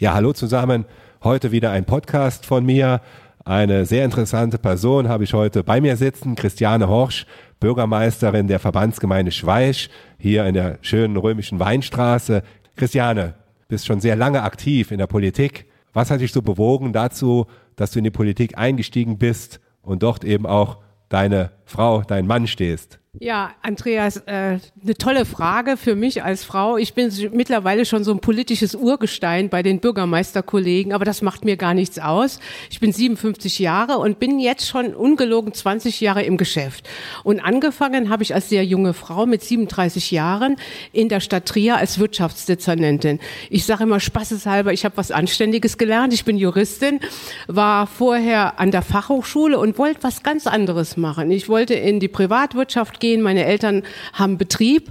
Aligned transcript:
Ja, 0.00 0.14
hallo 0.14 0.32
zusammen. 0.32 0.84
Heute 1.24 1.50
wieder 1.50 1.72
ein 1.72 1.84
Podcast 1.84 2.46
von 2.46 2.64
mir. 2.64 3.00
Eine 3.44 3.84
sehr 3.84 4.04
interessante 4.04 4.56
Person 4.56 5.08
habe 5.08 5.24
ich 5.24 5.34
heute 5.34 5.64
bei 5.64 5.80
mir 5.80 5.96
sitzen, 5.96 6.36
Christiane 6.36 6.86
Horsch, 6.86 7.26
Bürgermeisterin 7.58 8.46
der 8.46 8.60
Verbandsgemeinde 8.60 9.32
Schweich, 9.32 9.90
hier 10.16 10.46
in 10.46 10.54
der 10.54 10.78
schönen 10.82 11.16
römischen 11.16 11.58
Weinstraße. 11.58 12.44
Christiane, 12.76 13.34
bist 13.66 13.86
schon 13.86 13.98
sehr 14.00 14.14
lange 14.14 14.44
aktiv 14.44 14.92
in 14.92 14.98
der 14.98 15.08
Politik. 15.08 15.66
Was 15.92 16.12
hat 16.12 16.20
dich 16.20 16.32
so 16.32 16.42
bewogen 16.42 16.92
dazu, 16.92 17.46
dass 17.74 17.90
du 17.90 17.98
in 17.98 18.04
die 18.04 18.12
Politik 18.12 18.56
eingestiegen 18.56 19.18
bist 19.18 19.58
und 19.82 20.04
dort 20.04 20.22
eben 20.22 20.46
auch 20.46 20.78
deine 21.08 21.50
Frau, 21.68 22.02
dein 22.02 22.26
Mann 22.26 22.46
stehst? 22.46 22.98
Ja, 23.20 23.50
Andreas, 23.62 24.18
äh, 24.26 24.58
eine 24.80 24.94
tolle 24.96 25.24
Frage 25.24 25.76
für 25.76 25.96
mich 25.96 26.22
als 26.22 26.44
Frau. 26.44 26.76
Ich 26.76 26.94
bin 26.94 27.10
mittlerweile 27.32 27.84
schon 27.84 28.04
so 28.04 28.12
ein 28.12 28.20
politisches 28.20 28.76
Urgestein 28.76 29.48
bei 29.48 29.64
den 29.64 29.80
Bürgermeisterkollegen, 29.80 30.92
aber 30.92 31.04
das 31.04 31.20
macht 31.20 31.44
mir 31.44 31.56
gar 31.56 31.74
nichts 31.74 31.98
aus. 31.98 32.38
Ich 32.70 32.78
bin 32.78 32.92
57 32.92 33.58
Jahre 33.58 33.98
und 33.98 34.20
bin 34.20 34.38
jetzt 34.38 34.68
schon 34.68 34.94
ungelogen 34.94 35.52
20 35.52 36.00
Jahre 36.00 36.22
im 36.22 36.36
Geschäft. 36.36 36.88
Und 37.24 37.40
angefangen 37.40 38.08
habe 38.08 38.22
ich 38.22 38.34
als 38.34 38.50
sehr 38.50 38.64
junge 38.64 38.94
Frau 38.94 39.26
mit 39.26 39.42
37 39.42 40.12
Jahren 40.12 40.54
in 40.92 41.08
der 41.08 41.18
Stadt 41.18 41.46
Trier 41.46 41.76
als 41.76 41.98
Wirtschaftsdezernentin. 41.98 43.18
Ich 43.50 43.66
sage 43.66 43.82
immer 43.82 43.98
spaßeshalber, 43.98 44.72
ich 44.72 44.84
habe 44.84 44.96
was 44.96 45.10
Anständiges 45.10 45.76
gelernt. 45.76 46.12
Ich 46.12 46.24
bin 46.24 46.36
Juristin, 46.36 47.00
war 47.48 47.88
vorher 47.88 48.60
an 48.60 48.70
der 48.70 48.82
Fachhochschule 48.82 49.58
und 49.58 49.76
wollte 49.76 50.04
was 50.04 50.22
ganz 50.22 50.46
anderes 50.46 50.96
machen. 50.96 51.32
Ich 51.32 51.48
wollte 51.48 51.57
in 51.64 52.00
die 52.00 52.08
Privatwirtschaft 52.08 53.00
gehen. 53.00 53.22
Meine 53.22 53.44
Eltern 53.44 53.82
haben 54.12 54.38
Betrieb. 54.38 54.90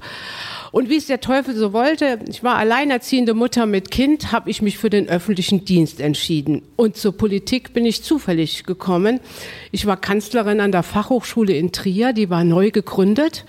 Und 0.71 0.89
wie 0.89 0.97
es 0.97 1.07
der 1.07 1.21
Teufel 1.21 1.55
so 1.55 1.73
wollte, 1.73 2.19
ich 2.27 2.43
war 2.43 2.57
alleinerziehende 2.57 3.33
Mutter 3.33 3.65
mit 3.65 3.89
Kind, 3.89 4.31
habe 4.31 4.49
ich 4.49 4.61
mich 4.61 4.77
für 4.77 4.89
den 4.89 5.07
öffentlichen 5.07 5.65
Dienst 5.65 5.99
entschieden. 5.99 6.61
Und 6.75 6.97
zur 6.97 7.17
Politik 7.17 7.73
bin 7.73 7.85
ich 7.85 8.03
zufällig 8.03 8.65
gekommen. 8.65 9.19
Ich 9.71 9.85
war 9.85 9.97
Kanzlerin 9.97 10.59
an 10.59 10.71
der 10.71 10.83
Fachhochschule 10.83 11.53
in 11.53 11.71
Trier, 11.71 12.13
die 12.13 12.29
war 12.29 12.43
neu 12.43 12.71
gegründet. 12.71 13.45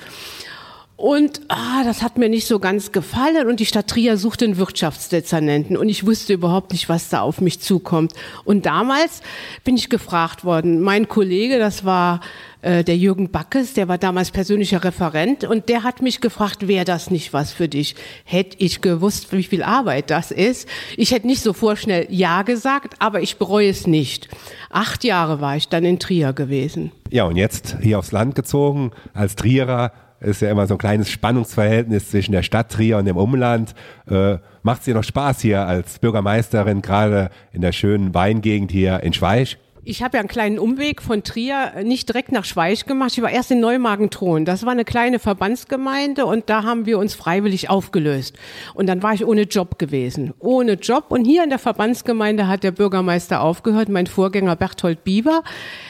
Und 0.98 1.42
ah, 1.46 1.84
das 1.84 2.02
hat 2.02 2.18
mir 2.18 2.28
nicht 2.28 2.48
so 2.48 2.58
ganz 2.58 2.90
gefallen 2.90 3.46
und 3.46 3.60
die 3.60 3.66
Stadt 3.66 3.86
Trier 3.86 4.16
suchte 4.16 4.46
einen 4.46 4.56
Wirtschaftsdezernenten 4.56 5.76
und 5.76 5.88
ich 5.88 6.04
wusste 6.04 6.32
überhaupt 6.32 6.72
nicht, 6.72 6.88
was 6.88 7.08
da 7.08 7.20
auf 7.20 7.40
mich 7.40 7.60
zukommt. 7.60 8.14
Und 8.44 8.66
damals 8.66 9.22
bin 9.62 9.76
ich 9.76 9.90
gefragt 9.90 10.44
worden. 10.44 10.80
Mein 10.80 11.06
Kollege, 11.06 11.60
das 11.60 11.84
war 11.84 12.18
äh, 12.62 12.82
der 12.82 12.96
Jürgen 12.96 13.30
Backes, 13.30 13.74
der 13.74 13.86
war 13.86 13.96
damals 13.96 14.32
persönlicher 14.32 14.82
Referent 14.82 15.44
und 15.44 15.68
der 15.68 15.84
hat 15.84 16.02
mich 16.02 16.20
gefragt, 16.20 16.66
wäre 16.66 16.84
das 16.84 17.12
nicht 17.12 17.32
was 17.32 17.52
für 17.52 17.68
dich? 17.68 17.94
Hätte 18.24 18.56
ich 18.58 18.80
gewusst, 18.80 19.32
wie 19.32 19.44
viel 19.44 19.62
Arbeit 19.62 20.10
das 20.10 20.32
ist. 20.32 20.68
Ich 20.96 21.12
hätte 21.12 21.28
nicht 21.28 21.44
so 21.44 21.52
vorschnell 21.52 22.08
Ja 22.10 22.42
gesagt, 22.42 22.96
aber 22.98 23.20
ich 23.20 23.36
bereue 23.36 23.68
es 23.68 23.86
nicht. 23.86 24.26
Acht 24.68 25.04
Jahre 25.04 25.40
war 25.40 25.54
ich 25.54 25.68
dann 25.68 25.84
in 25.84 26.00
Trier 26.00 26.32
gewesen. 26.32 26.90
Ja, 27.08 27.22
und 27.22 27.36
jetzt 27.36 27.76
hier 27.80 28.00
aufs 28.00 28.10
Land 28.10 28.34
gezogen 28.34 28.90
als 29.14 29.36
Trierer 29.36 29.92
ist 30.20 30.42
ja 30.42 30.50
immer 30.50 30.66
so 30.66 30.74
ein 30.74 30.78
kleines 30.78 31.10
Spannungsverhältnis 31.10 32.10
zwischen 32.10 32.32
der 32.32 32.42
Stadt 32.42 32.70
Trier 32.70 32.98
und 32.98 33.04
dem 33.04 33.16
Umland. 33.16 33.74
Äh, 34.10 34.38
Macht 34.68 34.80
es 34.80 34.84
dir 34.84 34.94
noch 34.94 35.04
Spaß 35.04 35.40
hier 35.40 35.66
als 35.66 35.98
Bürgermeisterin, 35.98 36.82
gerade 36.82 37.30
in 37.52 37.62
der 37.62 37.72
schönen 37.72 38.12
Weingegend 38.12 38.70
hier 38.70 39.02
in 39.02 39.14
Schweich? 39.14 39.56
Ich 39.90 40.02
habe 40.02 40.18
ja 40.18 40.20
einen 40.20 40.28
kleinen 40.28 40.58
Umweg 40.58 41.00
von 41.00 41.22
Trier 41.22 41.72
äh, 41.74 41.82
nicht 41.82 42.10
direkt 42.10 42.30
nach 42.30 42.44
Schweich 42.44 42.84
gemacht. 42.84 43.12
Ich 43.16 43.22
war 43.22 43.30
erst 43.30 43.50
in 43.50 43.60
Neumagen-Thron. 43.60 44.44
Das 44.44 44.66
war 44.66 44.72
eine 44.72 44.84
kleine 44.84 45.18
Verbandsgemeinde 45.18 46.26
und 46.26 46.50
da 46.50 46.62
haben 46.62 46.84
wir 46.84 46.98
uns 46.98 47.14
freiwillig 47.14 47.70
aufgelöst. 47.70 48.36
Und 48.74 48.86
dann 48.86 49.02
war 49.02 49.14
ich 49.14 49.24
ohne 49.24 49.44
Job 49.44 49.78
gewesen. 49.78 50.34
Ohne 50.40 50.74
Job. 50.74 51.06
Und 51.08 51.24
hier 51.24 51.42
in 51.42 51.48
der 51.48 51.58
Verbandsgemeinde 51.58 52.48
hat 52.48 52.64
der 52.64 52.72
Bürgermeister 52.72 53.40
aufgehört, 53.40 53.88
mein 53.88 54.06
Vorgänger 54.06 54.56
Berthold 54.56 55.04
Bieber. 55.04 55.42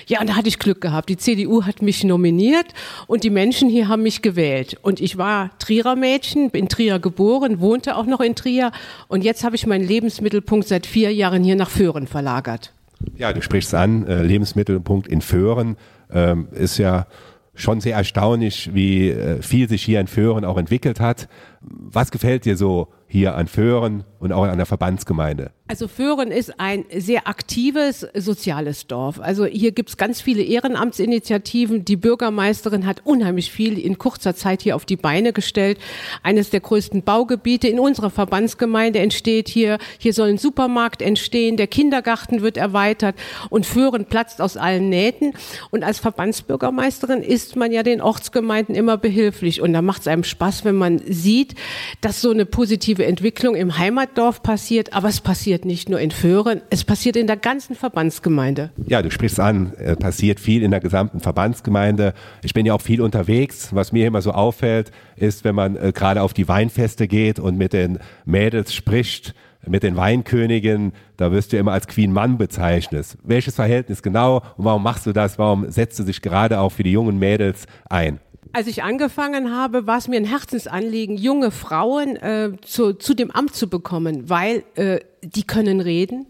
Ja, 0.07 0.21
und 0.21 0.29
da 0.29 0.37
hatte 0.37 0.47
ich 0.47 0.61
Glück 0.61 0.81
gehabt. 0.81 1.09
Die 1.09 1.17
CDU 1.17 1.65
hat 1.65 1.83
mich 1.83 2.05
nominiert 2.05 2.67
und 3.09 3.25
die 3.25 3.31
Menschen 3.31 3.69
hier 3.69 3.89
haben 3.89 4.05
mich 4.05 4.23
gewählt. 4.23 4.79
Und 4.81 5.01
ich 5.01 5.19
war 5.19 5.51
Trierer 5.59 5.97
Mädchen, 5.97 6.53
bin 6.53 6.69
Trier 6.69 7.01
geboren, 7.01 7.59
wohnte 7.59 7.97
auch 7.97 8.07
noch 8.07 8.21
in 8.21 8.37
Trier. 8.37 8.71
Und 9.09 9.25
jetzt 9.25 9.43
habe 9.43 9.57
ich 9.57 9.67
meinen 9.67 9.85
Lebensmittelpunkt 9.85 10.69
seit 10.69 10.87
vier 10.87 11.13
Jahren 11.13 11.43
hier 11.43 11.57
nach 11.57 11.69
Föhren 11.71 12.07
verlagert. 12.07 12.73
Ja, 13.17 13.33
du 13.33 13.43
sprichst 13.43 13.75
an, 13.75 14.07
äh, 14.07 14.23
Lebensmittelpunkt 14.23 15.09
in 15.09 15.21
Föhren 15.21 15.77
ähm, 16.11 16.49
ist 16.53 16.79
ja 16.79 17.07
schon 17.55 17.81
sehr 17.81 17.97
erstaunlich, 17.97 18.75
wie 18.75 19.11
äh, 19.11 19.43
viel 19.43 19.69
sich 19.69 19.83
hier 19.83 20.01
in 20.01 20.07
Föhren 20.07 20.45
auch 20.45 20.57
entwickelt 20.57 21.01
hat. 21.01 21.29
Was 21.61 22.11
gefällt 22.11 22.45
dir 22.45 22.57
so 22.57 22.89
hier 23.09 23.35
an 23.35 23.49
Föhren 23.49 24.05
und 24.21 24.33
auch 24.33 24.45
an 24.45 24.59
der 24.59 24.67
Verbandsgemeinde? 24.67 25.51
Also 25.71 25.87
Föhren 25.87 26.31
ist 26.31 26.59
ein 26.59 26.87
sehr 26.97 27.29
aktives 27.29 28.07
soziales 28.15 28.87
Dorf. 28.87 29.21
Also 29.21 29.45
hier 29.45 29.73
gibt's 29.73 29.99
ganz 29.99 30.23
viele 30.23 30.43
Ehrenamtsinitiativen. 30.43 31.85
Die 31.85 31.97
Bürgermeisterin 31.97 32.87
hat 32.87 33.03
unheimlich 33.05 33.53
viel 33.53 33.79
in 33.79 33.99
kurzer 33.99 34.35
Zeit 34.35 34.63
hier 34.63 34.77
auf 34.77 34.87
die 34.87 34.97
Beine 34.97 35.35
gestellt. 35.35 35.79
Eines 36.23 36.49
der 36.49 36.61
größten 36.61 37.03
Baugebiete 37.03 37.69
in 37.69 37.81
unserer 37.81 38.09
Verbandsgemeinde 38.09 38.99
entsteht 38.99 39.49
hier. 39.49 39.79
Hier 39.99 40.15
soll 40.15 40.31
ein 40.31 40.39
Supermarkt 40.39 41.03
entstehen. 41.03 41.59
Der 41.59 41.67
Kindergarten 41.67 42.41
wird 42.41 42.57
erweitert 42.57 43.17
und 43.51 43.67
Föhren 43.67 44.07
platzt 44.07 44.41
aus 44.41 44.57
allen 44.57 44.89
Nähten. 44.89 45.35
Und 45.71 45.85
als 45.85 45.99
Verbandsbürgermeisterin 45.99 47.23
ist 47.23 47.57
man 47.57 47.73
ja 47.73 47.83
den 47.83 48.01
Ortsgemeinden 48.01 48.75
immer 48.75 48.97
behilflich. 48.97 49.61
Und 49.61 49.75
da 49.75 49.83
macht 49.83 50.03
es 50.03 50.09
einem 50.09 50.25
Spaß, 50.25 50.65
wenn 50.65 50.77
man 50.77 50.99
sieht, 51.07 51.55
dass 52.01 52.23
so 52.23 52.31
eine 52.31 52.47
positive 52.47 52.98
Entwicklung 53.07 53.55
im 53.55 53.79
Heimatdorf 53.79 54.43
passiert. 54.43 54.93
Aber 54.93 55.09
es 55.09 55.21
passiert 55.21 55.39
passiert 55.39 55.65
nicht 55.65 55.89
nur 55.89 56.01
in 56.01 56.11
Föhren, 56.11 56.63
es 56.69 56.85
passiert 56.85 57.17
in 57.17 57.27
der 57.27 57.37
ganzen 57.37 57.75
Verbandsgemeinde. 57.75 58.71
Ja, 58.87 59.03
du 59.03 59.11
sprichst 59.11 59.41
an, 59.41 59.73
äh, 59.75 59.97
passiert 59.97 60.41
viel 60.41 60.63
in 60.63 60.71
der 60.71 60.81
gesamten 60.81 61.21
Verbandsgemeinde. 61.21 62.13
Ich 62.43 62.55
bin 62.55 62.67
ja 62.67 62.75
auch 62.75 62.81
viel 62.81 63.01
unterwegs. 63.01 63.75
Was 63.75 63.93
mir 63.93 64.07
immer 64.07 64.21
so 64.21 64.33
auffällt, 64.33 64.91
ist, 65.17 65.45
wenn 65.45 65.55
man 65.55 65.77
äh, 65.77 65.93
gerade 65.95 66.23
auf 66.23 66.35
die 66.35 66.49
Weinfeste 66.49 67.09
geht 67.09 67.39
und 67.39 67.57
mit 67.57 67.73
den 67.73 67.99
Mädels 68.25 68.75
spricht, 68.75 69.35
mit 69.67 69.83
den 69.83 69.97
Weinkönigen, 69.97 70.93
da 71.17 71.33
wirst 71.33 71.53
du 71.53 71.57
immer 71.57 71.73
als 71.73 71.87
Queen 71.87 72.13
Mann 72.13 72.37
bezeichnet. 72.37 73.17
Welches 73.23 73.55
Verhältnis 73.55 74.03
genau 74.03 74.43
und 74.57 74.65
warum 74.65 74.83
machst 74.83 75.07
du 75.07 75.13
das? 75.13 75.39
Warum 75.39 75.71
setzt 75.71 75.99
du 75.99 76.05
dich 76.05 76.21
gerade 76.21 76.61
auch 76.61 76.73
für 76.73 76.83
die 76.83 76.93
jungen 76.93 77.19
Mädels 77.19 77.67
ein? 77.89 78.21
Als 78.53 78.67
ich 78.67 78.83
angefangen 78.83 79.55
habe, 79.55 79.87
war 79.87 79.99
es 79.99 80.09
mir 80.09 80.17
ein 80.17 80.25
Herzensanliegen, 80.25 81.17
junge 81.17 81.51
Frauen 81.51 82.17
äh, 82.17 82.53
zu, 82.63 82.95
zu 82.95 83.15
dem 83.15 83.31
Amt 83.31 83.55
zu 83.55 83.69
bekommen, 83.69 84.29
weil 84.31 84.65
äh, 84.75 85.01
die 85.23 85.45
können 85.45 85.81
reden, 85.81 86.27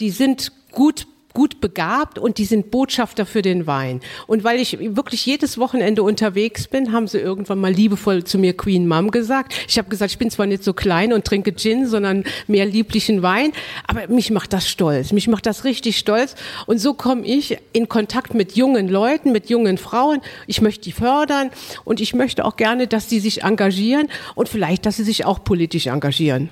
die 0.00 0.10
sind 0.10 0.52
gut 0.72 1.06
gut 1.32 1.60
begabt 1.60 2.18
und 2.18 2.38
die 2.38 2.44
sind 2.44 2.70
Botschafter 2.70 3.26
für 3.26 3.42
den 3.42 3.66
Wein. 3.66 4.00
Und 4.26 4.44
weil 4.44 4.60
ich 4.60 4.78
wirklich 4.80 5.24
jedes 5.26 5.58
Wochenende 5.58 6.02
unterwegs 6.02 6.68
bin, 6.68 6.92
haben 6.92 7.06
sie 7.06 7.18
irgendwann 7.18 7.58
mal 7.58 7.72
liebevoll 7.72 8.24
zu 8.24 8.38
mir 8.38 8.56
Queen 8.56 8.86
Mom 8.86 9.10
gesagt. 9.10 9.54
Ich 9.68 9.78
habe 9.78 9.88
gesagt, 9.88 10.12
ich 10.12 10.18
bin 10.18 10.30
zwar 10.30 10.46
nicht 10.46 10.64
so 10.64 10.72
klein 10.72 11.12
und 11.12 11.24
trinke 11.24 11.54
Gin, 11.54 11.86
sondern 11.86 12.24
mehr 12.46 12.66
lieblichen 12.66 13.22
Wein, 13.22 13.52
aber 13.86 14.08
mich 14.08 14.30
macht 14.30 14.52
das 14.52 14.68
stolz. 14.68 15.12
Mich 15.12 15.28
macht 15.28 15.46
das 15.46 15.64
richtig 15.64 15.98
stolz. 15.98 16.34
Und 16.66 16.78
so 16.78 16.94
komme 16.94 17.24
ich 17.24 17.58
in 17.72 17.88
Kontakt 17.88 18.34
mit 18.34 18.56
jungen 18.56 18.88
Leuten, 18.88 19.32
mit 19.32 19.48
jungen 19.48 19.78
Frauen. 19.78 20.20
Ich 20.46 20.60
möchte 20.60 20.82
die 20.82 20.92
fördern 20.92 21.50
und 21.84 22.00
ich 22.00 22.14
möchte 22.14 22.44
auch 22.44 22.56
gerne, 22.56 22.86
dass 22.86 23.08
sie 23.08 23.20
sich 23.20 23.42
engagieren 23.42 24.08
und 24.34 24.48
vielleicht, 24.48 24.86
dass 24.86 24.96
sie 24.96 25.04
sich 25.04 25.24
auch 25.24 25.44
politisch 25.44 25.86
engagieren. 25.86 26.50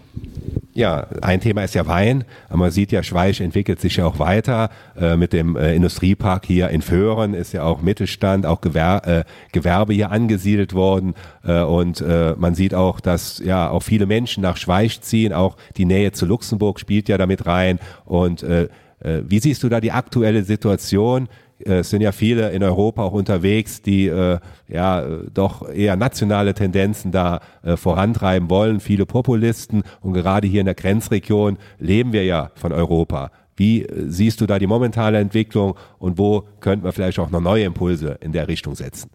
Ja, 0.78 1.08
ein 1.22 1.40
Thema 1.40 1.64
ist 1.64 1.74
ja 1.74 1.88
Wein. 1.88 2.22
Man 2.54 2.70
sieht 2.70 2.92
ja, 2.92 3.02
Schweich 3.02 3.40
entwickelt 3.40 3.80
sich 3.80 3.96
ja 3.96 4.06
auch 4.06 4.20
weiter. 4.20 4.70
Äh, 4.96 5.16
mit 5.16 5.32
dem 5.32 5.56
äh, 5.56 5.74
Industriepark 5.74 6.46
hier 6.46 6.68
in 6.68 6.82
Föhren 6.82 7.34
ist 7.34 7.52
ja 7.52 7.64
auch 7.64 7.82
Mittelstand, 7.82 8.46
auch 8.46 8.60
Gewer 8.60 9.02
äh, 9.04 9.24
Gewerbe 9.50 9.92
hier 9.92 10.12
angesiedelt 10.12 10.74
worden. 10.74 11.14
Äh, 11.42 11.62
und 11.62 12.00
äh, 12.00 12.36
man 12.38 12.54
sieht 12.54 12.74
auch, 12.74 13.00
dass 13.00 13.40
ja 13.40 13.68
auch 13.68 13.82
viele 13.82 14.06
Menschen 14.06 14.44
nach 14.44 14.56
Schweich 14.56 15.00
ziehen. 15.00 15.32
Auch 15.32 15.56
die 15.76 15.84
Nähe 15.84 16.12
zu 16.12 16.26
Luxemburg 16.26 16.78
spielt 16.78 17.08
ja 17.08 17.18
damit 17.18 17.44
rein. 17.44 17.80
Und 18.04 18.44
äh, 18.44 18.68
wie 19.00 19.40
siehst 19.40 19.64
du 19.64 19.68
da 19.68 19.80
die 19.80 19.90
aktuelle 19.90 20.44
Situation? 20.44 21.28
Äh, 21.64 21.78
es 21.78 21.90
sind 21.90 22.00
ja 22.00 22.12
viele 22.12 22.50
in 22.50 22.62
Europa 22.62 23.02
auch 23.02 23.12
unterwegs, 23.12 23.82
die 23.82 24.06
äh, 24.06 24.38
ja 24.68 25.04
doch 25.32 25.68
eher 25.68 25.96
nationale 25.96 26.54
Tendenzen 26.54 27.12
da 27.12 27.40
äh, 27.62 27.76
vorantreiben 27.76 28.50
wollen, 28.50 28.80
viele 28.80 29.06
Populisten 29.06 29.82
und 30.00 30.12
gerade 30.12 30.48
hier 30.48 30.60
in 30.60 30.66
der 30.66 30.74
Grenzregion 30.74 31.58
leben 31.78 32.12
wir 32.12 32.24
ja 32.24 32.50
von 32.54 32.72
Europa. 32.72 33.30
Wie 33.56 33.82
äh, 33.82 34.08
siehst 34.08 34.40
du 34.40 34.46
da 34.46 34.58
die 34.58 34.66
momentane 34.66 35.18
Entwicklung 35.18 35.74
und 35.98 36.18
wo 36.18 36.44
könnten 36.60 36.84
wir 36.84 36.92
vielleicht 36.92 37.18
auch 37.18 37.30
noch 37.30 37.40
neue 37.40 37.64
Impulse 37.64 38.18
in 38.20 38.32
der 38.32 38.48
Richtung 38.48 38.74
setzen? 38.74 39.10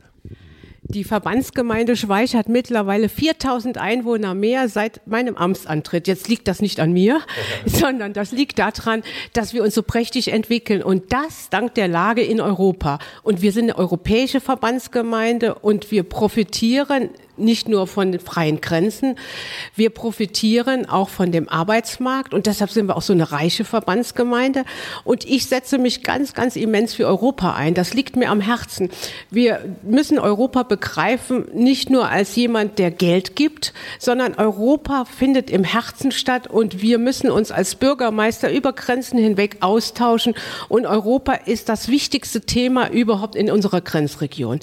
Die 0.85 1.05
Verbandsgemeinde 1.05 1.95
Schweich 1.95 2.35
hat 2.35 2.49
mittlerweile 2.49 3.07
4000 3.07 3.77
Einwohner 3.77 4.35
mehr 4.35 4.67
seit 4.67 5.05
meinem 5.07 5.37
Amtsantritt. 5.37 6.07
Jetzt 6.07 6.27
liegt 6.27 6.47
das 6.47 6.61
nicht 6.61 6.81
an 6.81 6.91
mir, 6.91 7.21
sondern 7.65 8.11
das 8.11 8.33
liegt 8.33 8.59
daran, 8.59 9.01
dass 9.31 9.53
wir 9.53 9.63
uns 9.63 9.75
so 9.75 9.81
prächtig 9.81 10.27
entwickeln 10.33 10.83
und 10.83 11.13
das 11.13 11.49
dank 11.49 11.73
der 11.75 11.87
Lage 11.87 12.21
in 12.21 12.41
Europa. 12.41 12.99
Und 13.23 13.41
wir 13.41 13.53
sind 13.53 13.71
eine 13.71 13.77
europäische 13.77 14.41
Verbandsgemeinde 14.41 15.55
und 15.55 15.89
wir 15.89 16.03
profitieren 16.03 17.09
nicht 17.37 17.67
nur 17.67 17.87
von 17.87 18.11
den 18.11 18.21
freien 18.21 18.61
Grenzen. 18.61 19.15
Wir 19.75 19.89
profitieren 19.89 20.87
auch 20.87 21.09
von 21.09 21.31
dem 21.31 21.49
Arbeitsmarkt 21.49 22.33
und 22.33 22.45
deshalb 22.45 22.69
sind 22.69 22.87
wir 22.87 22.95
auch 22.95 23.01
so 23.01 23.13
eine 23.13 23.31
reiche 23.31 23.65
Verbandsgemeinde. 23.65 24.65
Und 25.03 25.25
ich 25.25 25.47
setze 25.47 25.77
mich 25.77 26.03
ganz, 26.03 26.33
ganz 26.33 26.55
immens 26.55 26.93
für 26.93 27.07
Europa 27.07 27.53
ein. 27.53 27.73
Das 27.73 27.93
liegt 27.93 28.15
mir 28.15 28.29
am 28.29 28.41
Herzen. 28.41 28.89
Wir 29.31 29.65
müssen 29.83 30.19
Europa 30.19 30.63
begreifen, 30.63 31.45
nicht 31.53 31.89
nur 31.89 32.09
als 32.09 32.35
jemand, 32.35 32.77
der 32.77 32.91
Geld 32.91 33.35
gibt, 33.35 33.73
sondern 33.99 34.35
Europa 34.35 35.05
findet 35.05 35.49
im 35.49 35.63
Herzen 35.63 36.11
statt 36.11 36.47
und 36.47 36.81
wir 36.81 36.99
müssen 36.99 37.31
uns 37.31 37.51
als 37.51 37.75
Bürgermeister 37.75 38.51
über 38.51 38.73
Grenzen 38.73 39.17
hinweg 39.17 39.57
austauschen. 39.61 40.35
Und 40.69 40.85
Europa 40.85 41.33
ist 41.33 41.69
das 41.69 41.87
wichtigste 41.87 42.41
Thema 42.41 42.89
überhaupt 42.89 43.35
in 43.35 43.49
unserer 43.49 43.81
Grenzregion. 43.81 44.59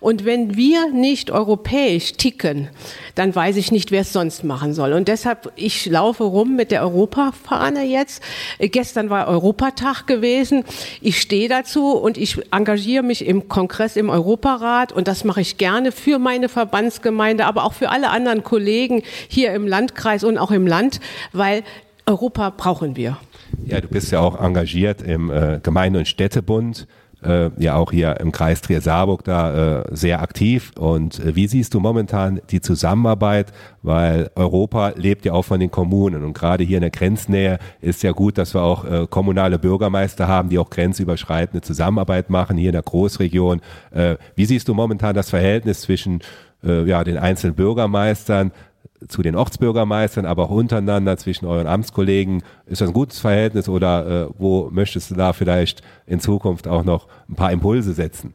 Und 0.00 0.24
wenn 0.24 0.56
wir 0.56 0.90
nicht 0.90 1.30
europäisch 1.30 2.13
ticken, 2.16 2.68
dann 3.14 3.34
weiß 3.34 3.56
ich 3.56 3.72
nicht, 3.72 3.90
wer 3.90 4.02
es 4.02 4.12
sonst 4.12 4.44
machen 4.44 4.72
soll. 4.72 4.92
Und 4.92 5.08
deshalb, 5.08 5.52
ich 5.56 5.86
laufe 5.86 6.24
rum 6.24 6.56
mit 6.56 6.70
der 6.70 6.82
Europafahne 6.82 7.84
jetzt. 7.84 8.22
Gestern 8.58 9.10
war 9.10 9.28
Europatag 9.28 10.06
gewesen. 10.06 10.64
Ich 11.00 11.20
stehe 11.20 11.48
dazu 11.48 11.92
und 11.92 12.18
ich 12.18 12.40
engagiere 12.52 13.02
mich 13.02 13.26
im 13.26 13.48
Kongress 13.48 13.96
im 13.96 14.10
Europarat 14.10 14.92
und 14.92 15.08
das 15.08 15.24
mache 15.24 15.40
ich 15.40 15.58
gerne 15.58 15.92
für 15.92 16.18
meine 16.18 16.48
Verbandsgemeinde, 16.48 17.46
aber 17.46 17.64
auch 17.64 17.74
für 17.74 17.90
alle 17.90 18.10
anderen 18.10 18.42
Kollegen 18.42 19.02
hier 19.28 19.52
im 19.52 19.66
Landkreis 19.66 20.24
und 20.24 20.38
auch 20.38 20.50
im 20.50 20.66
Land, 20.66 21.00
weil 21.32 21.62
Europa 22.06 22.50
brauchen 22.50 22.96
wir. 22.96 23.18
Ja, 23.64 23.80
du 23.80 23.88
bist 23.88 24.12
ja 24.12 24.20
auch 24.20 24.40
engagiert 24.40 25.02
im 25.02 25.30
äh, 25.30 25.60
Gemeinde- 25.62 26.00
und 26.00 26.08
Städtebund 26.08 26.86
äh, 27.24 27.50
ja 27.58 27.76
auch 27.76 27.90
hier 27.90 28.20
im 28.20 28.32
Kreis 28.32 28.60
Trier-Saarburg 28.60 29.24
da 29.24 29.80
äh, 29.80 29.84
sehr 29.90 30.22
aktiv. 30.22 30.72
Und 30.78 31.18
äh, 31.20 31.34
wie 31.34 31.46
siehst 31.46 31.74
du 31.74 31.80
momentan 31.80 32.40
die 32.50 32.60
Zusammenarbeit? 32.60 33.52
Weil 33.82 34.30
Europa 34.34 34.92
lebt 34.96 35.24
ja 35.24 35.32
auch 35.32 35.44
von 35.44 35.60
den 35.60 35.70
Kommunen 35.70 36.24
und 36.24 36.32
gerade 36.32 36.64
hier 36.64 36.78
in 36.78 36.82
der 36.82 36.90
Grenznähe 36.90 37.58
ist 37.80 38.02
ja 38.02 38.12
gut, 38.12 38.38
dass 38.38 38.54
wir 38.54 38.62
auch 38.62 38.84
äh, 38.84 39.06
kommunale 39.08 39.58
Bürgermeister 39.58 40.26
haben, 40.26 40.48
die 40.48 40.58
auch 40.58 40.70
grenzüberschreitende 40.70 41.60
Zusammenarbeit 41.60 42.30
machen 42.30 42.56
hier 42.56 42.70
in 42.70 42.74
der 42.74 42.82
Großregion. 42.82 43.60
Äh, 43.90 44.16
wie 44.36 44.46
siehst 44.46 44.68
du 44.68 44.74
momentan 44.74 45.14
das 45.14 45.30
Verhältnis 45.30 45.82
zwischen 45.82 46.20
äh, 46.64 46.84
ja, 46.84 47.04
den 47.04 47.18
einzelnen 47.18 47.54
Bürgermeistern, 47.54 48.52
zu 49.08 49.22
den 49.22 49.36
Ortsbürgermeistern, 49.36 50.26
aber 50.26 50.44
auch 50.44 50.50
untereinander 50.50 51.16
zwischen 51.16 51.46
euren 51.46 51.66
Amtskollegen. 51.66 52.42
Ist 52.66 52.80
das 52.80 52.88
ein 52.88 52.94
gutes 52.94 53.18
Verhältnis 53.18 53.68
oder 53.68 54.26
äh, 54.26 54.34
wo 54.38 54.70
möchtest 54.70 55.10
du 55.10 55.14
da 55.14 55.32
vielleicht 55.32 55.82
in 56.06 56.20
Zukunft 56.20 56.68
auch 56.68 56.84
noch 56.84 57.08
ein 57.28 57.34
paar 57.34 57.52
Impulse 57.52 57.92
setzen? 57.92 58.34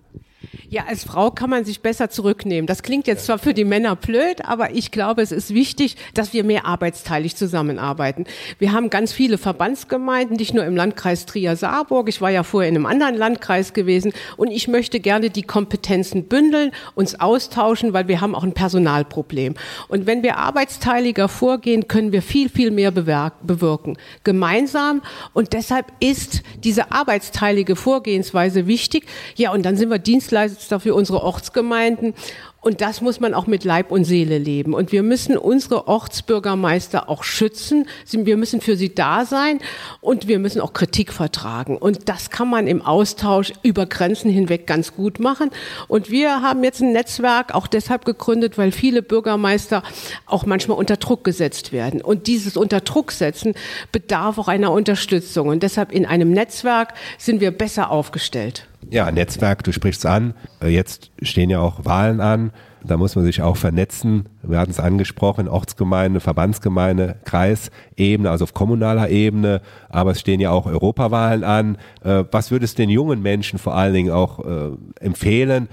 Ja, 0.69 0.85
als 0.87 1.03
Frau 1.03 1.31
kann 1.31 1.49
man 1.49 1.65
sich 1.65 1.81
besser 1.81 2.09
zurücknehmen. 2.09 2.67
Das 2.67 2.83
klingt 2.83 3.07
jetzt 3.07 3.25
zwar 3.25 3.39
für 3.39 3.53
die 3.53 3.65
Männer 3.65 3.95
blöd, 3.95 4.45
aber 4.45 4.71
ich 4.73 4.91
glaube, 4.91 5.21
es 5.21 5.31
ist 5.31 5.53
wichtig, 5.53 5.97
dass 6.13 6.31
wir 6.31 6.43
mehr 6.43 6.65
arbeitsteilig 6.65 7.35
zusammenarbeiten. 7.35 8.25
Wir 8.57 8.71
haben 8.71 8.89
ganz 8.89 9.11
viele 9.11 9.37
Verbandsgemeinden, 9.37 10.37
nicht 10.37 10.53
nur 10.53 10.63
im 10.63 10.75
Landkreis 10.75 11.25
Trier-Saarburg. 11.25 12.07
Ich 12.07 12.21
war 12.21 12.29
ja 12.29 12.43
vorher 12.43 12.69
in 12.69 12.75
einem 12.75 12.85
anderen 12.85 13.15
Landkreis 13.15 13.73
gewesen 13.73 14.13
und 14.37 14.51
ich 14.51 14.67
möchte 14.67 14.99
gerne 14.99 15.29
die 15.29 15.43
Kompetenzen 15.43 16.25
bündeln, 16.25 16.71
uns 16.95 17.19
austauschen, 17.19 17.93
weil 17.93 18.07
wir 18.07 18.21
haben 18.21 18.35
auch 18.35 18.43
ein 18.43 18.53
Personalproblem. 18.53 19.55
Und 19.87 20.05
wenn 20.05 20.23
wir 20.23 20.37
arbeitsteiliger 20.37 21.27
vorgehen, 21.27 21.87
können 21.87 22.11
wir 22.11 22.21
viel, 22.21 22.47
viel 22.47 22.71
mehr 22.71 22.91
bewirken. 22.91 23.97
Gemeinsam. 24.23 25.01
Und 25.33 25.53
deshalb 25.53 25.87
ist 25.99 26.43
diese 26.63 26.91
arbeitsteilige 26.91 27.75
Vorgehensweise 27.75 28.67
wichtig. 28.67 29.05
Ja, 29.35 29.51
und 29.51 29.63
dann 29.63 29.75
sind 29.75 29.89
wir 29.89 29.99
Dienst 29.99 30.28
Dienstleister 30.29 30.79
für 30.79 30.93
unsere 30.93 31.23
Ortsgemeinden. 31.23 32.13
Und 32.61 32.81
das 32.81 32.99
muss 32.99 33.21
man 33.21 33.33
auch 33.33 33.47
mit 33.47 33.63
Leib 33.63 33.89
und 33.89 34.03
Seele 34.03 34.37
leben. 34.37 34.73
Und 34.73 34.91
wir 34.91 35.01
müssen 35.01 35.37
unsere 35.37 35.87
Ortsbürgermeister 35.87 37.07
auch 37.07 37.23
schützen. 37.23 37.87
Wir 38.11 38.35
müssen 38.35 38.59
für 38.59 38.75
sie 38.75 38.93
da 38.93 39.25
sein 39.25 39.59
und 40.01 40.27
wir 40.27 40.39
müssen 40.39 40.59
auch 40.59 40.73
Kritik 40.73 41.13
vertragen. 41.13 41.77
Und 41.77 42.09
das 42.09 42.29
kann 42.29 42.49
man 42.49 42.67
im 42.67 42.81
Austausch 42.81 43.53
über 43.63 43.85
Grenzen 43.85 44.29
hinweg 44.29 44.67
ganz 44.67 44.93
gut 44.93 45.19
machen. 45.19 45.51
Und 45.87 46.11
wir 46.11 46.41
haben 46.41 46.61
jetzt 46.65 46.81
ein 46.81 46.91
Netzwerk 46.91 47.55
auch 47.55 47.65
deshalb 47.65 48.03
gegründet, 48.03 48.57
weil 48.57 48.73
viele 48.73 49.01
Bürgermeister 49.01 49.81
auch 50.25 50.45
manchmal 50.45 50.77
unter 50.77 50.97
Druck 50.97 51.23
gesetzt 51.23 51.71
werden. 51.71 52.01
Und 52.01 52.27
dieses 52.27 52.57
unter 52.57 52.81
Druck 52.81 53.13
setzen 53.13 53.53
bedarf 53.93 54.37
auch 54.37 54.49
einer 54.49 54.73
Unterstützung. 54.73 55.47
Und 55.47 55.63
deshalb 55.63 55.93
in 55.93 56.05
einem 56.05 56.31
Netzwerk 56.31 56.93
sind 57.17 57.39
wir 57.39 57.51
besser 57.51 57.89
aufgestellt. 57.89 58.68
Ja, 58.89 59.11
Netzwerk, 59.11 59.63
du 59.63 59.71
sprichst 59.71 60.05
an. 60.05 60.33
Äh, 60.61 60.69
jetzt 60.69 61.11
stehen 61.21 61.49
ja 61.49 61.59
auch 61.59 61.85
Wahlen 61.85 62.21
an. 62.21 62.51
Da 62.83 62.95
muss 62.95 63.15
man 63.15 63.25
sich 63.25 63.41
auch 63.41 63.57
vernetzen. 63.57 64.29
Wir 64.41 64.57
hatten 64.57 64.71
es 64.71 64.79
angesprochen, 64.79 65.49
Ortsgemeinde, 65.49 66.21
Verbandsgemeinde, 66.21 67.17
Kreisebene, 67.25 68.29
also 68.29 68.43
auf 68.43 68.53
kommunaler 68.53 69.09
Ebene. 69.09 69.61
Aber 69.89 70.11
es 70.11 70.21
stehen 70.21 70.39
ja 70.39 70.51
auch 70.51 70.65
Europawahlen 70.65 71.43
an. 71.43 71.77
Äh, 72.03 72.23
was 72.31 72.51
würdest 72.51 72.77
du 72.77 72.83
den 72.83 72.89
jungen 72.89 73.21
Menschen 73.21 73.59
vor 73.59 73.75
allen 73.75 73.93
Dingen 73.93 74.11
auch 74.11 74.39
äh, 74.45 74.71
empfehlen, 74.99 75.67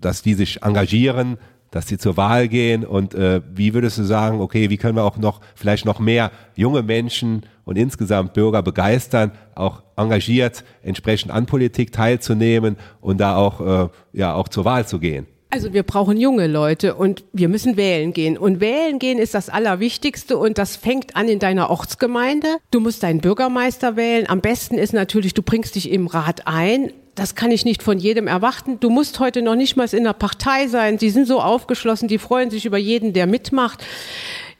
dass 0.00 0.22
die 0.22 0.32
sich 0.32 0.62
engagieren, 0.62 1.36
dass 1.70 1.86
sie 1.86 1.98
zur 1.98 2.16
Wahl 2.16 2.48
gehen 2.48 2.84
und 2.84 3.14
äh, 3.14 3.40
wie 3.54 3.74
würdest 3.74 3.98
du 3.98 4.04
sagen, 4.04 4.40
okay, 4.40 4.70
wie 4.70 4.76
können 4.76 4.96
wir 4.96 5.04
auch 5.04 5.16
noch 5.16 5.40
vielleicht 5.54 5.84
noch 5.84 6.00
mehr 6.00 6.30
junge 6.56 6.82
Menschen 6.82 7.46
und 7.64 7.76
insgesamt 7.76 8.34
Bürger 8.34 8.62
begeistern, 8.62 9.32
auch 9.54 9.82
engagiert 9.96 10.64
entsprechend 10.82 11.30
an 11.30 11.46
Politik 11.46 11.92
teilzunehmen 11.92 12.76
und 13.00 13.20
da 13.20 13.36
auch 13.36 13.60
äh, 13.60 13.88
ja 14.12 14.34
auch 14.34 14.48
zur 14.48 14.64
Wahl 14.64 14.86
zu 14.86 14.98
gehen? 14.98 15.26
Also 15.52 15.72
wir 15.72 15.82
brauchen 15.82 16.16
junge 16.16 16.46
Leute 16.46 16.94
und 16.94 17.24
wir 17.32 17.48
müssen 17.48 17.76
wählen 17.76 18.12
gehen. 18.12 18.38
Und 18.38 18.60
wählen 18.60 19.00
gehen 19.00 19.18
ist 19.18 19.34
das 19.34 19.48
Allerwichtigste 19.48 20.38
und 20.38 20.58
das 20.58 20.76
fängt 20.76 21.16
an 21.16 21.28
in 21.28 21.40
deiner 21.40 21.70
Ortsgemeinde. 21.70 22.46
Du 22.70 22.78
musst 22.78 23.02
deinen 23.02 23.20
Bürgermeister 23.20 23.96
wählen. 23.96 24.28
Am 24.28 24.40
besten 24.40 24.76
ist 24.76 24.92
natürlich, 24.92 25.34
du 25.34 25.42
bringst 25.42 25.74
dich 25.74 25.90
im 25.90 26.06
Rat 26.06 26.46
ein 26.46 26.92
das 27.20 27.34
kann 27.34 27.50
ich 27.50 27.66
nicht 27.66 27.82
von 27.82 27.98
jedem 27.98 28.26
erwarten. 28.26 28.80
Du 28.80 28.88
musst 28.88 29.20
heute 29.20 29.42
noch 29.42 29.54
nicht 29.54 29.76
mal 29.76 29.86
in 29.92 30.04
der 30.04 30.14
Partei 30.14 30.68
sein. 30.68 30.96
Die 30.96 31.10
sind 31.10 31.26
so 31.26 31.42
aufgeschlossen, 31.42 32.08
die 32.08 32.16
freuen 32.16 32.48
sich 32.48 32.64
über 32.64 32.78
jeden, 32.78 33.12
der 33.12 33.26
mitmacht. 33.26 33.84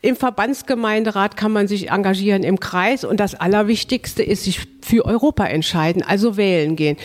Im 0.02 0.16
Verbandsgemeinderat 0.16 1.36
kann 1.36 1.52
man 1.52 1.68
sich 1.68 1.90
engagieren 1.90 2.42
im 2.42 2.58
Kreis 2.58 3.04
und 3.04 3.20
das 3.20 3.34
Allerwichtigste 3.34 4.22
ist 4.22 4.44
sich 4.44 4.60
für 4.82 5.04
Europa 5.04 5.44
entscheiden, 5.44 6.02
also 6.02 6.38
wählen 6.38 6.74
gehen. 6.74 6.96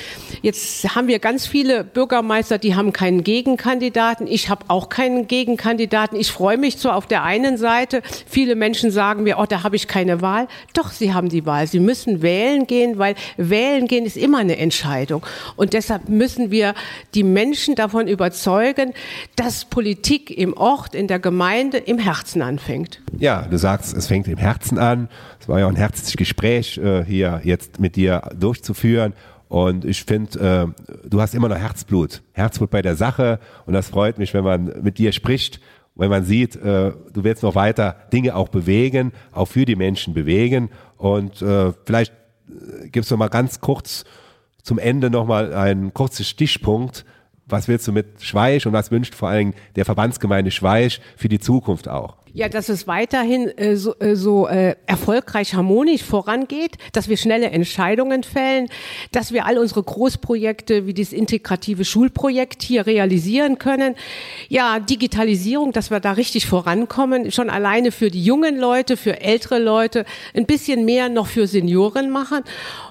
Jetzt 0.42 0.96
haben 0.96 1.08
wir 1.10 1.20
ganz 1.20 1.46
viele 1.46 1.84
Bürgermeister, 1.84 2.58
die 2.58 2.74
haben 2.74 2.94
keinen 2.94 3.24
Gegenkandidaten. 3.24 4.28
Ich 4.28 4.50
habe 4.50 4.66
auch 4.70 4.88
keinen 4.88 5.28
Gegenkandidaten. 5.28 6.18
Ich 6.18 6.32
freue 6.32 6.58
mich 6.58 6.78
zwar 6.78 6.96
auf 6.96 7.06
der 7.06 7.24
einen 7.24 7.58
Seite, 7.58 8.02
viele 8.26 8.56
Menschen 8.56 8.92
sagen 8.92 9.24
mir, 9.24 9.40
oh, 9.40 9.46
da 9.46 9.64
habe 9.64 9.76
ich 9.76 9.88
keine 9.90 10.22
Wahl. 10.22 10.48
Doch, 10.74 10.92
sie 10.92 11.14
haben 11.14 11.28
die 11.28 11.46
Wahl. 11.46 11.68
Sie 11.68 11.80
müssen 11.80 12.22
wählen 12.22 12.66
gehen, 12.66 12.98
weil 12.98 13.16
wählen 13.38 13.88
gehen 13.88 14.06
ist 14.06 14.18
immer 14.18 14.38
eine 14.38 14.58
Entscheidung. 14.58 15.25
Und 15.58 15.74
deshalb 15.74 16.08
müssen 16.08 16.50
wir 16.50 16.74
die 17.14 17.24
Menschen 17.24 17.75
davon 17.75 18.08
überzeugen, 18.08 18.94
dass 19.36 19.66
Politik 19.66 20.32
im 20.32 20.56
Ort, 20.56 20.96
in 20.96 21.08
der 21.08 21.20
Gemeinde, 21.20 21.78
im 21.78 21.98
Herzen 21.98 22.42
anfängt. 22.42 22.85
Ja, 23.18 23.44
du 23.44 23.58
sagst, 23.58 23.96
es 23.96 24.08
fängt 24.08 24.27
im 24.27 24.38
Herzen 24.38 24.77
an. 24.77 25.10
Es 25.39 25.48
war 25.48 25.60
ja 25.60 25.68
ein 25.68 25.75
herzliches 25.75 26.18
Gespräch 26.18 26.77
äh, 26.77 27.04
hier 27.06 27.42
jetzt 27.44 27.80
mit 27.80 27.96
dir 27.96 28.30
durchzuführen. 28.38 29.13
Und 29.48 29.86
ich 29.86 30.04
finde, 30.04 30.74
äh, 30.74 31.08
du 31.08 31.22
hast 31.22 31.36
immer 31.36 31.50
noch 31.50 31.58
Herzblut. 31.58 32.22
Herzblut 32.34 32.70
bei 32.70 32.82
der 32.82 32.96
Sache. 32.96 33.39
Und 33.65 33.74
das 33.74 33.89
freut 33.89 34.18
mich, 34.18 34.34
wenn 34.34 34.44
man 34.44 34.82
mit 34.82 34.98
dir 34.98 35.12
spricht, 35.12 35.60
wenn 35.96 36.10
man 36.10 36.25
sieht, 36.25 36.56
äh, 36.56 36.92
du 37.13 37.24
willst 37.24 37.44
noch 37.44 37.56
weiter 37.56 37.96
Dinge 38.12 38.36
auch 38.36 38.50
bewegen, 38.50 39.13
auch 39.32 39.46
für 39.46 39.65
die 39.65 39.75
Menschen 39.75 40.13
bewegen. 40.13 40.70
Und 40.98 41.42
äh, 41.42 41.72
vielleicht 41.86 42.13
äh, 42.50 42.89
gibst 42.89 43.12
du 43.12 43.18
mal 43.18 43.30
ganz 43.30 43.62
kurz 43.62 44.04
zum 44.62 44.80
Ende 44.80 45.10
nochmal 45.10 45.54
einen 45.54 45.94
kurzen 45.94 46.25
Stichpunkt. 46.25 47.06
Was 47.48 47.68
willst 47.68 47.88
du 47.88 47.92
mit 47.92 48.24
Schweich 48.24 48.65
und 48.65 48.74
was 48.74 48.92
wünscht 48.92 49.13
vor 49.13 49.30
allem 49.30 49.54
der 49.75 49.86
Verbandsgemeinde 49.86 50.51
Schweich 50.51 51.00
für 51.15 51.30
die 51.30 51.39
Zukunft 51.39 51.88
auch? 51.88 52.18
Ja, 52.38 52.50
dass 52.50 52.68
es 52.68 52.86
weiterhin 52.86 53.48
äh, 53.58 53.77
so, 53.77 53.96
äh, 54.00 54.18
so 54.18 54.46
äh, 54.50 54.75
erfolgreich 54.88 55.54
harmonisch 55.54 56.04
vorangeht, 56.04 56.74
dass 56.92 57.08
wir 57.08 57.15
schnelle 57.15 57.50
Entscheidungen 57.50 58.24
fällen, 58.24 58.68
dass 59.13 59.32
wir 59.32 59.46
all 59.46 59.58
unsere 59.58 59.82
Großprojekte 59.82 60.86
wie 60.86 60.94
das 60.94 61.13
integrative 61.13 61.86
Schulprojekt 61.86 62.62
hier 62.62 62.88
realisieren 62.88 63.58
können. 63.58 63.96
Ja, 64.50 64.82
Digitalisierung, 64.82 65.72
dass 65.72 65.92
wir 65.92 66.01
da 66.01 66.12
richtig 66.12 66.46
vorankommen, 66.46 67.32
schon 67.32 67.50
alleine 67.50 67.94
für 67.94 68.12
die 68.12 68.22
jungen 68.22 68.58
Leute, 68.60 68.98
für 68.98 69.22
ältere 69.22 69.60
Leute, 69.60 70.04
ein 70.34 70.46
bisschen 70.46 70.84
mehr 70.84 71.08
noch 71.08 71.27
für 71.27 71.48
Senioren 71.48 72.10
machen 72.10 72.44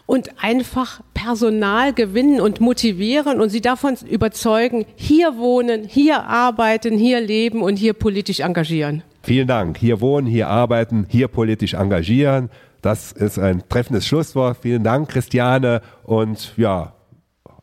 und 0.07 0.43
einfach 0.43 1.03
Personal 1.13 1.93
gewinnen 1.93 2.41
und 2.41 2.63
motivieren 2.63 3.43
und 3.43 3.51
sie 3.51 3.61
davon 3.61 3.99
überzeugen, 4.09 4.87
hier 4.97 5.37
wohnen, 5.37 5.85
hier 5.85 6.25
arbeiten, 6.25 6.97
hier 6.97 7.21
leben 7.21 7.61
und 7.61 7.77
hier 7.77 7.93
politisch 7.93 8.41
engagieren. 8.41 9.03
Vielen 9.25 9.49
Dank. 9.49 9.79
Hier 9.79 10.03
wohnen, 10.03 10.27
hier 10.27 10.49
arbeiten, 10.49 11.07
hier 11.09 11.29
politisch 11.29 11.73
engagieren. 11.73 12.51
Das 12.83 13.11
ist 13.11 13.39
ein 13.39 13.63
treffendes 13.71 14.07
Schlusswort. 14.07 14.59
Vielen 14.61 14.85
Dank, 14.85 15.09
Christiane. 15.09 15.81
Und 16.03 16.53
ja, 16.59 16.93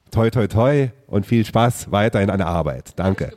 toi, 0.09 0.31
toi, 0.31 0.47
toi 0.47 0.89
und 1.05 1.27
viel 1.27 1.45
Spaß 1.45 1.91
weiter 1.91 2.19
in 2.19 2.31
einer 2.31 2.47
Arbeit. 2.47 2.93
Danke. 2.95 3.31